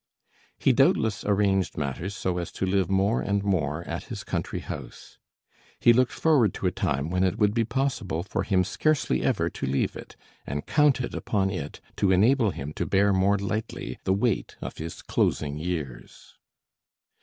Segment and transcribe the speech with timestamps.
[0.57, 5.19] He doubtless arranged matters so as to live more and more at his country house.
[5.79, 9.47] He looked forward to a time when it would be possible for him scarcely ever
[9.51, 10.15] to leave it,
[10.47, 15.03] and counted upon it to enable him to bear more lightly the weight of his
[15.03, 16.33] closing years.